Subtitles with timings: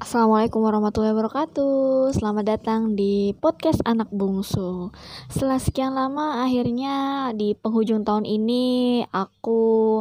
[0.00, 2.16] Assalamualaikum warahmatullahi wabarakatuh.
[2.16, 4.88] Selamat datang di podcast anak bungsu.
[5.28, 10.00] Setelah sekian lama akhirnya di penghujung tahun ini Aku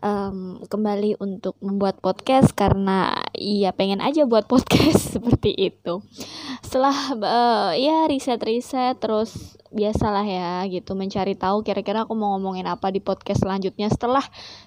[0.00, 6.04] um, kembali untuk membuat podcast Karena iya pengen aja buat podcast seperti itu.
[6.64, 12.90] Setelah uh, ya riset-riset terus biasalah ya gitu mencari tahu kira-kira aku mau ngomongin apa
[12.90, 13.86] di podcast selanjutnya.
[13.88, 14.24] Setelah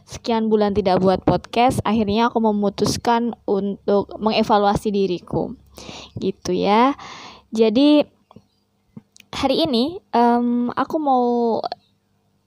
[0.07, 5.53] sekian bulan tidak buat podcast akhirnya aku memutuskan untuk mengevaluasi diriku.
[6.17, 6.95] Gitu ya.
[7.53, 8.05] Jadi
[9.33, 11.25] hari ini um, aku mau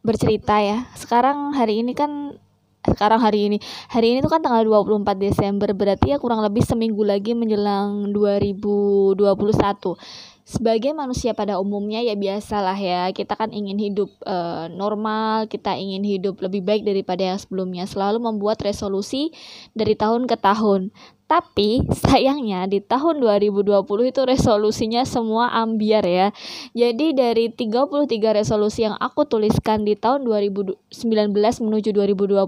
[0.06, 0.86] bercerita ya.
[0.94, 2.38] Sekarang hari ini kan
[2.92, 3.58] sekarang hari ini.
[3.90, 9.18] Hari ini tuh kan tanggal 24 Desember berarti ya kurang lebih seminggu lagi menjelang 2021
[10.46, 16.06] sebagai manusia pada umumnya ya biasalah ya kita kan ingin hidup uh, normal kita ingin
[16.06, 17.82] hidup lebih baik daripada yang sebelumnya.
[17.82, 19.34] Selalu membuat resolusi
[19.74, 20.94] dari tahun ke tahun
[21.26, 23.82] tapi sayangnya di tahun 2020
[24.14, 26.28] itu resolusinya semua ambiar ya.
[26.70, 30.86] Jadi dari 33 resolusi yang aku tuliskan di tahun 2019
[31.66, 32.46] menuju 2020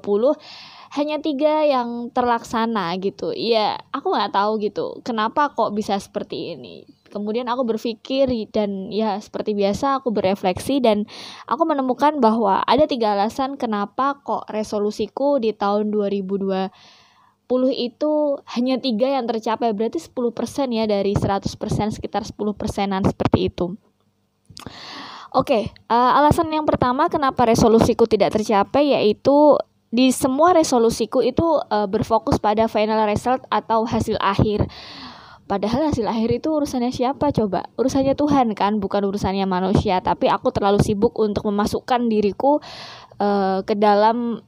[0.88, 3.34] hanya tiga yang terlaksana gitu.
[3.34, 4.86] Iya, aku nggak tahu gitu.
[5.02, 6.86] Kenapa kok bisa seperti ini?
[7.08, 11.08] kemudian aku berpikir dan ya seperti biasa aku berefleksi dan
[11.48, 17.07] aku menemukan bahwa ada tiga alasan kenapa kok resolusiku di tahun 2020
[17.72, 20.12] itu hanya tiga yang tercapai berarti 10%
[20.68, 21.48] ya dari 100%
[21.96, 23.76] sekitar 10 persenan seperti itu
[25.28, 29.60] Oke, okay, uh, eh, alasan yang pertama kenapa resolusiku tidak tercapai yaitu
[29.92, 34.64] di semua resolusiku itu uh, berfokus pada final result atau hasil akhir.
[35.44, 37.68] Padahal hasil akhir itu urusannya siapa coba?
[37.76, 40.00] Urusannya Tuhan kan, bukan urusannya manusia.
[40.00, 42.60] Tapi aku terlalu sibuk untuk memasukkan diriku
[43.20, 44.44] uh, ke dalam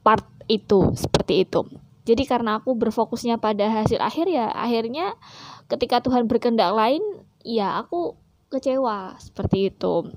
[0.00, 1.64] part itu, seperti itu.
[2.04, 5.16] Jadi karena aku berfokusnya pada hasil akhir ya, akhirnya
[5.72, 7.00] ketika Tuhan berkehendak lain,
[7.40, 8.16] ya aku
[8.52, 10.12] kecewa seperti itu.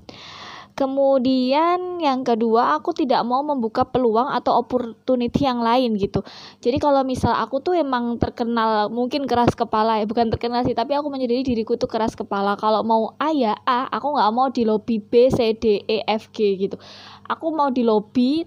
[0.78, 6.22] Kemudian yang kedua, aku tidak mau membuka peluang atau opportunity yang lain gitu.
[6.62, 10.94] Jadi kalau misal aku tuh emang terkenal mungkin keras kepala ya, bukan terkenal sih, tapi
[10.94, 12.54] aku menjadi diriku tuh keras kepala.
[12.54, 16.30] Kalau mau A ya A, aku nggak mau di lobby B, C, D, E, F,
[16.30, 16.78] G gitu.
[17.26, 18.46] Aku mau di lobby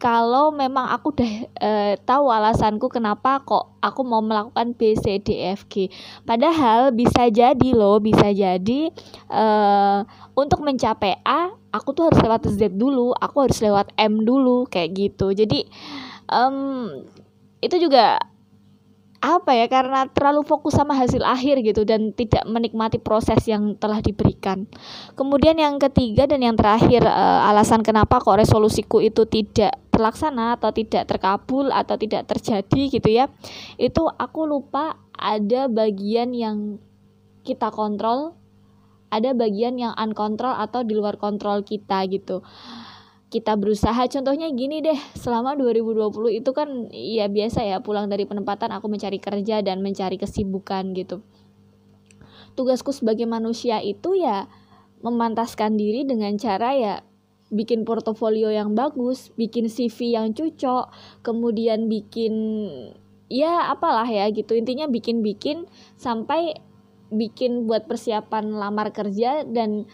[0.00, 1.70] kalau memang aku udah e,
[2.08, 5.92] tahu alasanku kenapa kok aku mau melakukan B C D F G.
[6.24, 8.80] Padahal bisa jadi loh, bisa jadi
[9.28, 9.44] e,
[10.32, 14.96] untuk mencapai A, aku tuh harus lewat Z dulu, aku harus lewat M dulu kayak
[14.96, 15.36] gitu.
[15.36, 15.68] Jadi
[16.32, 16.88] um,
[17.60, 18.24] itu juga
[19.20, 24.00] apa ya karena terlalu fokus sama hasil akhir gitu dan tidak menikmati proses yang telah
[24.00, 24.64] diberikan.
[25.12, 30.72] Kemudian yang ketiga dan yang terakhir uh, alasan kenapa kok resolusiku itu tidak terlaksana atau
[30.72, 33.28] tidak terkabul atau tidak terjadi gitu ya.
[33.76, 36.80] Itu aku lupa ada bagian yang
[37.44, 38.32] kita kontrol,
[39.12, 42.40] ada bagian yang uncontrol atau di luar kontrol kita gitu
[43.30, 44.10] kita berusaha.
[44.10, 49.22] Contohnya gini deh selama 2020 itu kan ya biasa ya pulang dari penempatan aku mencari
[49.22, 51.22] kerja dan mencari kesibukan gitu.
[52.58, 54.50] Tugasku sebagai manusia itu ya
[55.00, 56.94] memantaskan diri dengan cara ya
[57.50, 60.94] bikin portofolio yang bagus bikin CV yang cocok
[61.26, 62.34] kemudian bikin
[63.30, 64.58] ya apalah ya gitu.
[64.58, 66.58] Intinya bikin-bikin sampai
[67.10, 69.86] bikin buat persiapan lamar kerja dan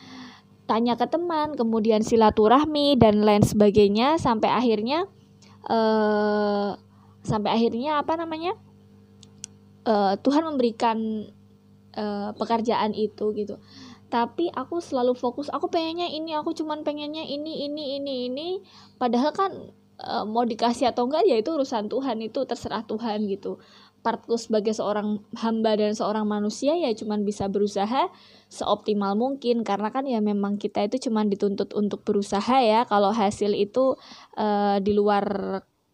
[0.66, 5.06] tanya ke teman, kemudian silaturahmi dan lain sebagainya sampai akhirnya
[5.70, 6.74] uh,
[7.22, 8.58] sampai akhirnya apa namanya
[9.86, 10.98] uh, Tuhan memberikan
[11.94, 13.62] uh, pekerjaan itu gitu.
[14.06, 18.48] Tapi aku selalu fokus, aku pengennya ini, aku cuman pengennya ini, ini, ini, ini.
[19.02, 19.50] Padahal kan
[19.98, 23.58] uh, mau dikasih atau enggak ya itu urusan Tuhan, itu terserah Tuhan gitu
[24.06, 28.06] partku sebagai seorang hamba dan seorang manusia ya cuman bisa berusaha
[28.46, 33.50] seoptimal mungkin karena kan ya memang kita itu cuman dituntut untuk berusaha ya kalau hasil
[33.58, 33.98] itu
[34.38, 35.26] uh, di luar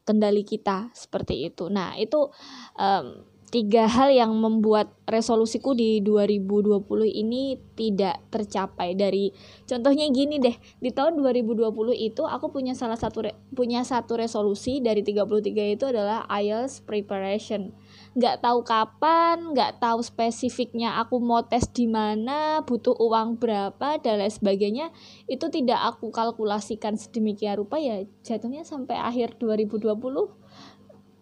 [0.02, 1.70] kendali kita seperti itu.
[1.70, 2.28] Nah, itu
[2.74, 3.06] um,
[3.52, 8.96] tiga hal yang membuat resolusiku di 2020 ini tidak tercapai.
[8.96, 9.28] Dari
[9.68, 14.80] contohnya gini deh di tahun 2020 itu aku punya salah satu re, punya satu resolusi
[14.80, 17.76] dari 33 itu adalah IELTS preparation.
[18.16, 24.24] Nggak tahu kapan nggak tahu spesifiknya aku mau tes di mana butuh uang berapa dan
[24.24, 24.88] lain sebagainya
[25.28, 30.41] itu tidak aku kalkulasikan sedemikian rupa ya jatuhnya sampai akhir 2020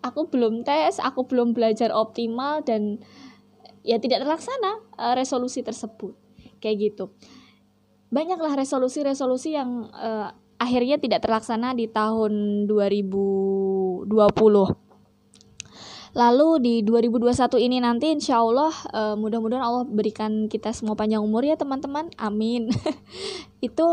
[0.00, 3.00] aku belum tes, aku belum belajar optimal dan
[3.85, 6.12] ya tidak terlaksana uh, resolusi tersebut.
[6.61, 7.05] Kayak gitu.
[8.11, 14.11] Banyaklah resolusi-resolusi yang uh, akhirnya tidak terlaksana di tahun 2020.
[16.11, 21.46] lalu di 2021 ini nanti insya Allah uh, mudah-mudahan Allah berikan kita semua panjang umur
[21.46, 22.67] ya teman-teman amin
[23.67, 23.87] itu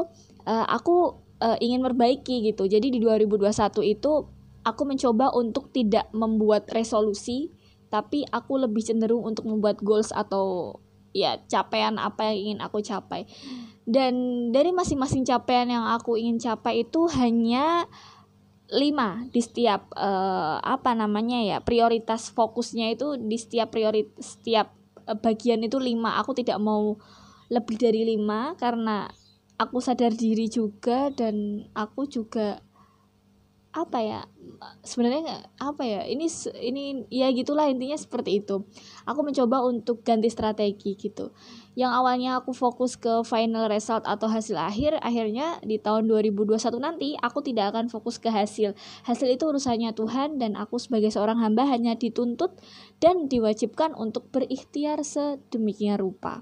[0.49, 3.53] uh, aku uh, ingin memperbaiki gitu jadi di 2021
[3.85, 4.25] itu
[4.67, 7.55] aku mencoba untuk tidak membuat resolusi
[7.87, 10.75] tapi aku lebih cenderung untuk membuat goals atau
[11.15, 13.23] ya capaian apa yang ingin aku capai.
[13.87, 14.13] Dan
[14.51, 17.87] dari masing-masing capaian yang aku ingin capai itu hanya
[18.67, 24.75] lima di setiap uh, apa namanya ya prioritas fokusnya itu di setiap prioritas setiap
[25.07, 26.19] uh, bagian itu lima.
[26.19, 26.99] Aku tidak mau
[27.47, 29.07] lebih dari lima karena
[29.55, 32.59] aku sadar diri juga dan aku juga
[33.77, 34.21] apa ya
[34.81, 36.25] sebenarnya apa ya ini
[36.57, 38.65] ini ya gitulah intinya seperti itu.
[39.05, 41.29] Aku mencoba untuk ganti strategi gitu.
[41.77, 47.13] Yang awalnya aku fokus ke final result atau hasil akhir akhirnya di tahun 2021 nanti
[47.21, 48.73] aku tidak akan fokus ke hasil.
[49.05, 52.57] Hasil itu urusannya Tuhan dan aku sebagai seorang hamba hanya dituntut
[52.97, 56.41] dan diwajibkan untuk berikhtiar sedemikian rupa.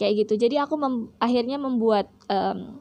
[0.00, 0.48] Kayak gitu.
[0.48, 2.80] Jadi aku mem akhirnya membuat um,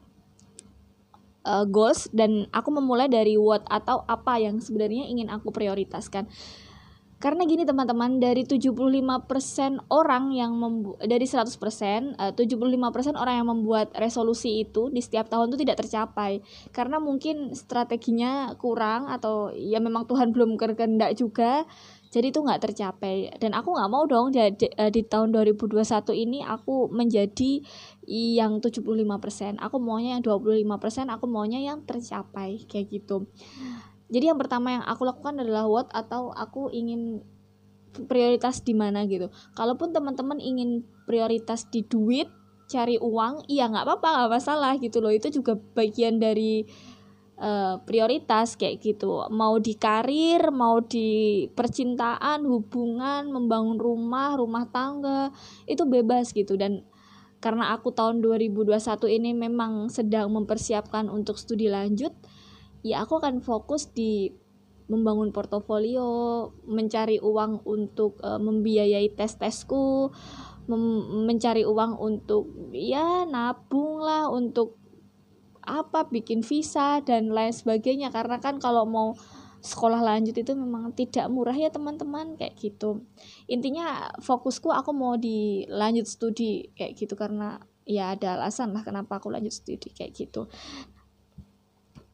[1.44, 6.28] uh, goals dan aku memulai dari what atau apa yang sebenarnya ingin aku prioritaskan.
[7.20, 13.92] Karena gini teman-teman, dari 75% orang yang membu dari 100%, uh, 75% orang yang membuat
[14.00, 16.40] resolusi itu di setiap tahun itu tidak tercapai.
[16.72, 21.68] Karena mungkin strateginya kurang atau ya memang Tuhan belum berkehendak juga
[22.10, 23.36] jadi itu nggak tercapai.
[23.36, 27.62] Dan aku nggak mau dong di, eh, di tahun 2021 ini aku menjadi
[28.10, 33.30] yang 75% aku maunya yang 25% aku maunya yang tercapai kayak gitu
[34.10, 37.22] jadi yang pertama yang aku lakukan adalah what atau aku ingin
[38.10, 39.30] prioritas di mana gitu.
[39.54, 42.30] Kalaupun teman-teman ingin prioritas di duit
[42.70, 45.14] cari uang iya nggak apa-apa nggak masalah gitu loh.
[45.14, 46.66] Itu juga bagian dari
[47.38, 49.30] uh, prioritas kayak gitu.
[49.30, 55.30] Mau di karir mau di percintaan hubungan membangun rumah rumah tangga
[55.70, 56.58] itu bebas gitu.
[56.58, 56.82] Dan
[57.40, 58.74] karena aku tahun 2021
[59.22, 62.12] ini memang sedang mempersiapkan untuk studi lanjut
[62.86, 64.32] ya aku akan fokus di
[64.90, 70.10] membangun portofolio mencari uang untuk uh, membiayai tes-tesku
[71.26, 74.78] mencari uang untuk ya nabung lah untuk
[75.66, 78.14] apa bikin visa dan lain sebagainya.
[78.14, 79.18] Karena kan kalau mau
[79.60, 83.02] sekolah lanjut itu memang tidak murah ya teman-teman kayak gitu.
[83.50, 87.58] Intinya fokusku aku mau di lanjut studi kayak gitu karena
[87.90, 90.46] ya ada alasan lah kenapa aku lanjut studi kayak gitu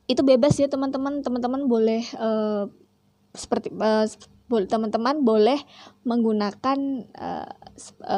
[0.06, 1.22] itu bebas ya teman-teman.
[1.22, 2.70] Teman-teman boleh uh,
[3.36, 4.08] seperti uh,
[4.46, 5.58] teman-teman boleh
[6.06, 6.78] menggunakan
[7.18, 7.50] uh,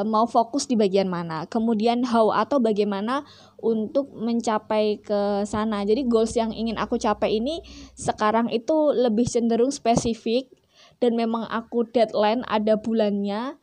[0.04, 1.48] mau fokus di bagian mana.
[1.48, 3.24] Kemudian how atau bagaimana
[3.58, 5.88] untuk mencapai ke sana.
[5.88, 7.64] Jadi goals yang ingin aku capai ini
[7.96, 10.52] sekarang itu lebih cenderung spesifik
[11.00, 13.56] dan memang aku deadline ada bulannya.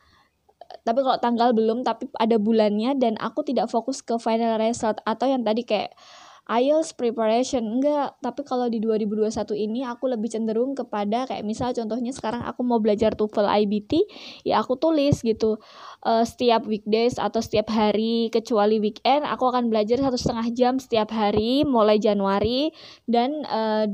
[0.83, 5.29] Tapi kalau tanggal belum tapi ada bulannya dan aku tidak fokus ke final result atau
[5.29, 5.95] yang tadi kayak
[6.45, 7.65] IELTS preparation.
[7.65, 12.61] Enggak tapi kalau di 2021 ini aku lebih cenderung kepada kayak misal contohnya sekarang aku
[12.61, 13.93] mau belajar TOEFL IBT
[14.45, 15.57] ya aku tulis gitu.
[16.05, 21.09] Uh, setiap weekdays atau setiap hari kecuali weekend aku akan belajar satu setengah jam setiap
[21.17, 22.77] hari mulai Januari
[23.09, 23.89] dan uh,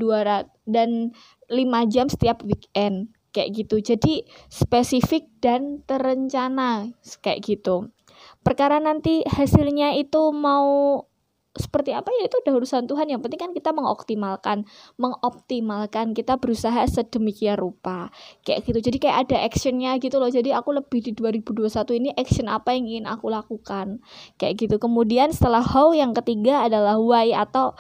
[0.67, 1.15] dan
[1.47, 3.79] lima jam setiap weekend kayak gitu.
[3.79, 6.91] Jadi spesifik dan terencana
[7.23, 7.95] kayak gitu.
[8.41, 11.05] Perkara nanti hasilnya itu mau
[11.51, 13.11] seperti apa ya itu udah urusan Tuhan.
[13.11, 14.59] Yang penting kan kita mengoptimalkan
[14.95, 18.15] mengoptimalkan kita berusaha sedemikian rupa.
[18.47, 18.79] Kayak gitu.
[18.79, 20.31] Jadi kayak ada actionnya gitu loh.
[20.31, 21.67] Jadi aku lebih di 2021
[21.99, 23.99] ini action apa yang ingin aku lakukan.
[24.39, 24.77] Kayak gitu.
[24.79, 27.75] Kemudian setelah how yang ketiga adalah why atau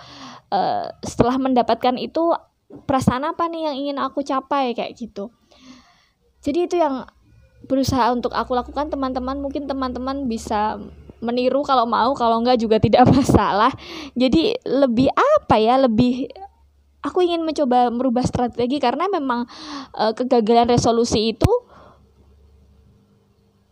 [0.50, 2.34] uh, setelah mendapatkan itu
[2.90, 4.74] perasaan apa nih yang ingin aku capai?
[4.74, 5.30] Kayak gitu.
[6.42, 7.06] Jadi itu yang
[7.70, 8.90] berusaha untuk aku lakukan.
[8.90, 10.82] Teman-teman mungkin teman-teman bisa
[11.20, 13.72] meniru kalau mau kalau enggak juga tidak masalah.
[14.16, 16.28] Jadi lebih apa ya lebih
[17.00, 19.48] aku ingin mencoba merubah strategi karena memang
[19.96, 21.48] e, kegagalan resolusi itu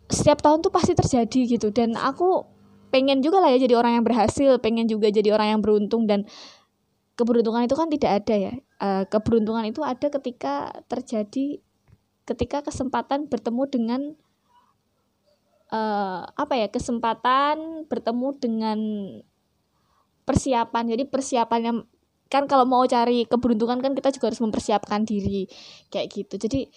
[0.09, 1.69] setiap tahun tuh pasti terjadi gitu.
[1.69, 2.45] Dan aku
[2.89, 6.25] pengen juga lah ya jadi orang yang berhasil pengen juga jadi orang yang beruntung dan
[7.13, 8.53] keberuntungan itu kan tidak ada ya.
[8.81, 11.61] E, keberuntungan itu ada ketika terjadi
[12.25, 14.01] ketika kesempatan bertemu dengan
[15.73, 18.79] uh, apa ya kesempatan bertemu dengan
[20.25, 20.83] persiapan.
[20.93, 21.85] Jadi persiapannya
[22.29, 25.49] kan kalau mau cari keberuntungan kan kita juga harus mempersiapkan diri
[25.89, 26.37] kayak gitu.
[26.37, 26.69] Jadi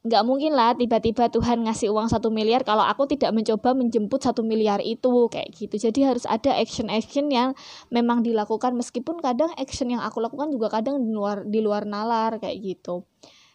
[0.00, 4.40] nggak mungkin lah tiba-tiba Tuhan ngasih uang satu miliar kalau aku tidak mencoba menjemput satu
[4.40, 5.76] miliar itu kayak gitu.
[5.76, 7.52] Jadi harus ada action-action yang
[7.92, 12.40] memang dilakukan meskipun kadang action yang aku lakukan juga kadang di luar di luar nalar
[12.40, 13.04] kayak gitu.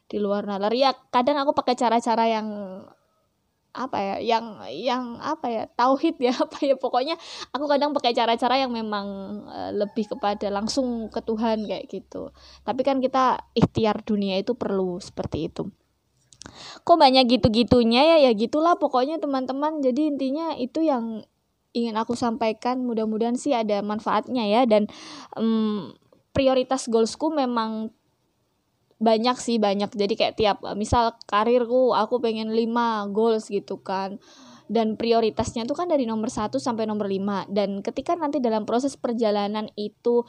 [0.06, 0.70] Di luar nalar.
[0.76, 2.48] Ya kadang aku pakai cara-cara yang
[3.76, 7.20] apa ya yang yang apa ya tauhid ya apa ya pokoknya
[7.52, 9.08] aku kadang pakai cara-cara yang memang
[9.46, 12.32] uh, lebih kepada langsung ke Tuhan kayak gitu.
[12.64, 15.68] Tapi kan kita ikhtiar dunia itu perlu seperti itu.
[16.86, 18.18] Kok banyak gitu-gitunya ya?
[18.30, 19.84] Ya gitulah pokoknya teman-teman.
[19.84, 21.26] Jadi intinya itu yang
[21.76, 24.62] ingin aku sampaikan mudah-mudahan sih ada manfaatnya ya.
[24.70, 24.88] Dan
[25.36, 25.92] um,
[26.32, 27.92] prioritas goalsku memang
[28.96, 34.18] banyak sih banyak jadi kayak tiap misal karirku aku pengen 5 goals gitu kan
[34.72, 38.96] dan prioritasnya tuh kan dari nomor 1 sampai nomor 5 dan ketika nanti dalam proses
[38.96, 40.24] perjalanan itu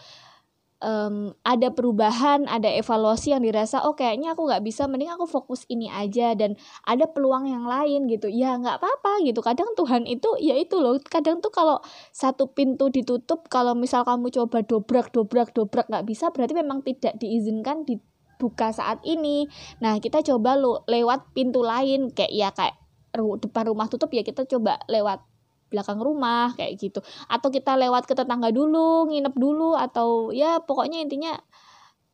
[0.83, 5.65] um, ada perubahan, ada evaluasi yang dirasa oh kayaknya aku nggak bisa, mending aku fokus
[5.73, 8.29] ini aja dan ada peluang yang lain gitu.
[8.29, 9.41] Ya nggak apa-apa gitu.
[9.41, 10.99] Kadang Tuhan itu ya itu loh.
[11.01, 11.81] Kadang tuh kalau
[12.13, 17.17] satu pintu ditutup, kalau misal kamu coba dobrak, dobrak, dobrak nggak bisa, berarti memang tidak
[17.21, 18.01] diizinkan di
[18.37, 19.49] buka saat ini.
[19.81, 22.77] Nah, kita coba lo lewat pintu lain kayak ya kayak
[23.17, 25.25] depan rumah tutup ya kita coba lewat
[25.73, 27.01] belakang rumah kayak gitu.
[27.27, 31.35] Atau kita lewat ke tetangga dulu, nginep dulu atau ya pokoknya intinya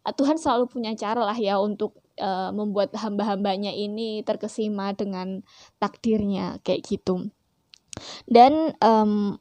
[0.02, 5.46] Tuhan selalu punya cara lah ya untuk uh, membuat hamba-hambanya ini terkesima dengan
[5.78, 7.30] takdirnya kayak gitu.
[8.26, 9.38] Dan um,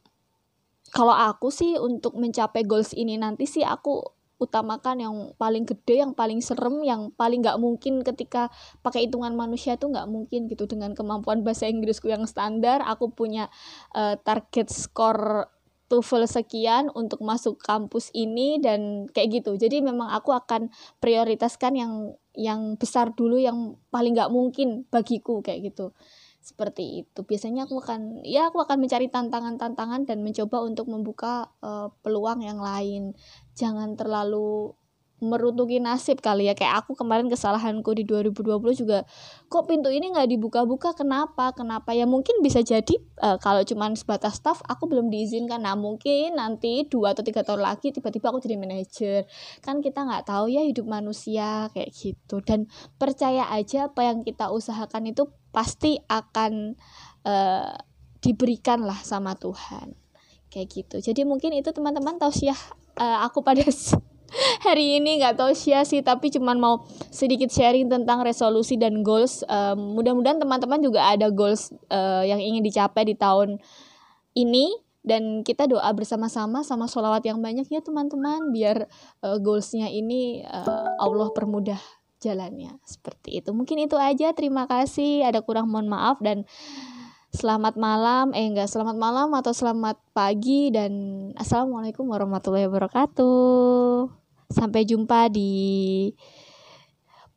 [0.92, 6.12] kalau aku sih untuk mencapai goals ini nanti sih aku utamakan yang paling gede, yang
[6.12, 8.50] paling serem, yang paling nggak mungkin ketika
[8.82, 13.46] pakai hitungan manusia tuh nggak mungkin gitu dengan kemampuan bahasa Inggrisku yang standar, aku punya
[13.94, 15.46] uh, target skor
[15.92, 19.60] TOEFL sekian untuk masuk kampus ini dan kayak gitu.
[19.60, 20.72] Jadi memang aku akan
[21.04, 21.92] prioritaskan yang
[22.32, 25.92] yang besar dulu yang paling nggak mungkin bagiku kayak gitu
[26.42, 27.20] seperti itu.
[27.22, 32.58] Biasanya aku akan ya aku akan mencari tantangan-tantangan dan mencoba untuk membuka uh, peluang yang
[32.58, 33.14] lain.
[33.54, 34.74] Jangan terlalu
[35.22, 36.58] merutuki nasib kali ya.
[36.58, 39.06] Kayak aku kemarin kesalahanku di 2020 juga
[39.46, 40.98] kok pintu ini nggak dibuka-buka?
[40.98, 41.54] Kenapa?
[41.54, 41.94] Kenapa?
[41.94, 45.62] Ya mungkin bisa jadi uh, kalau cuman sebatas staff aku belum diizinkan.
[45.62, 49.30] Nah mungkin nanti dua atau tiga tahun lagi tiba-tiba aku jadi manajer.
[49.62, 52.42] Kan kita nggak tahu ya hidup manusia kayak gitu.
[52.42, 52.66] Dan
[52.98, 56.74] percaya aja apa yang kita usahakan itu pasti akan
[57.22, 57.78] uh,
[58.18, 59.94] diberikan lah sama Tuhan.
[60.50, 60.96] Kayak gitu.
[61.00, 62.18] Jadi mungkin itu teman-teman.
[62.18, 62.58] Tausiah
[62.98, 63.62] uh, aku pada
[64.66, 66.74] hari ini nggak tahu sih sih tapi cuman mau
[67.12, 69.44] sedikit sharing tentang resolusi dan goals.
[69.46, 73.60] Um, mudah-mudahan teman-teman juga ada goals uh, yang ingin dicapai di tahun
[74.36, 74.72] ini.
[75.02, 78.86] Dan kita doa bersama-sama sama sholawat yang banyak ya teman-teman biar
[79.26, 81.82] uh, goalsnya ini uh, Allah permudah
[82.22, 82.78] jalannya.
[82.86, 83.50] Seperti itu.
[83.50, 84.30] Mungkin itu aja.
[84.30, 85.26] Terima kasih.
[85.26, 86.22] Ada kurang mohon maaf.
[86.22, 86.46] Dan
[87.34, 88.30] selamat malam.
[88.30, 90.70] Eh enggak selamat malam atau selamat pagi.
[90.70, 90.92] Dan
[91.34, 94.21] assalamualaikum warahmatullahi wabarakatuh
[94.52, 96.12] Sampai jumpa di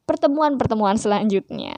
[0.05, 1.73] pertemuan-pertemuan selanjutnya.